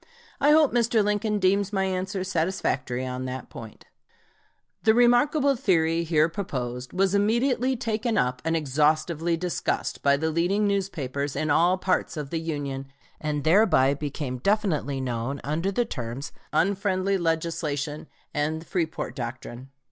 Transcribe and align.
I 0.39 0.49
hope 0.49 0.73
Mr. 0.73 1.03
Lincoln 1.03 1.37
deems 1.37 1.71
my 1.71 1.83
answer 1.85 2.23
satisfactory 2.23 3.05
on 3.05 3.25
that 3.25 3.49
point. 3.51 3.85
[Illustration: 3.85 4.31
STEPHEN 4.49 4.49
A. 4.49 4.81
DOUGLAS.] 4.81 4.85
The 4.85 4.93
remarkable 4.97 5.55
theory 5.55 6.03
here 6.03 6.27
proposed 6.27 6.91
was 6.91 7.13
immediately 7.13 7.75
taken 7.75 8.17
up 8.17 8.41
and 8.43 8.57
exhaustively 8.57 9.37
discussed 9.37 10.01
by 10.01 10.17
the 10.17 10.31
leading 10.31 10.65
newspapers 10.67 11.35
in 11.35 11.51
all 11.51 11.77
parts 11.77 12.17
of 12.17 12.31
the 12.31 12.39
Union, 12.39 12.87
and 13.19 13.43
thereby 13.43 13.93
became 13.93 14.39
definitely 14.39 14.99
known 14.99 15.39
under 15.43 15.71
the 15.71 15.85
terms 15.85 16.31
"unfriendly 16.51 17.19
legislation" 17.19 18.07
and 18.33 18.65
"Freeport 18.65 19.15
doctrine." 19.15 19.69